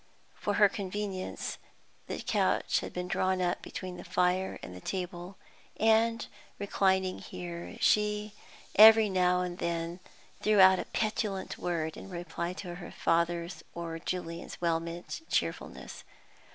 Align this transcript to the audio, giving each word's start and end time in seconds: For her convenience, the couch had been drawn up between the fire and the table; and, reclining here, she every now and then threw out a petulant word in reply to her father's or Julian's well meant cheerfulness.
For 0.33 0.55
her 0.55 0.67
convenience, 0.67 1.59
the 2.07 2.19
couch 2.23 2.79
had 2.79 2.91
been 2.91 3.07
drawn 3.07 3.39
up 3.39 3.61
between 3.61 3.97
the 3.97 4.03
fire 4.03 4.57
and 4.63 4.73
the 4.75 4.81
table; 4.81 5.37
and, 5.79 6.25
reclining 6.57 7.19
here, 7.19 7.77
she 7.79 8.31
every 8.77 9.09
now 9.09 9.41
and 9.41 9.59
then 9.59 9.99
threw 10.41 10.59
out 10.59 10.79
a 10.79 10.85
petulant 10.85 11.59
word 11.59 11.95
in 11.97 12.09
reply 12.09 12.53
to 12.53 12.73
her 12.77 12.89
father's 12.91 13.61
or 13.75 13.99
Julian's 13.99 14.59
well 14.59 14.79
meant 14.79 15.21
cheerfulness. 15.29 16.03